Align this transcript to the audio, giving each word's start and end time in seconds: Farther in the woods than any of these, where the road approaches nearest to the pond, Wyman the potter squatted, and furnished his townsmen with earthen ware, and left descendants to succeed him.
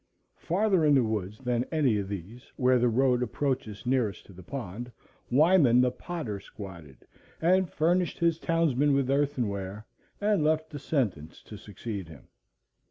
Farther 0.39 0.83
in 0.83 0.95
the 0.95 1.03
woods 1.03 1.37
than 1.37 1.63
any 1.65 1.99
of 1.99 2.09
these, 2.09 2.51
where 2.55 2.79
the 2.79 2.89
road 2.89 3.21
approaches 3.21 3.85
nearest 3.85 4.25
to 4.25 4.33
the 4.33 4.41
pond, 4.41 4.91
Wyman 5.29 5.81
the 5.81 5.91
potter 5.91 6.39
squatted, 6.39 7.05
and 7.39 7.69
furnished 7.69 8.17
his 8.17 8.39
townsmen 8.39 8.95
with 8.95 9.11
earthen 9.11 9.47
ware, 9.47 9.85
and 10.19 10.43
left 10.43 10.71
descendants 10.71 11.43
to 11.43 11.55
succeed 11.55 12.07
him. 12.09 12.29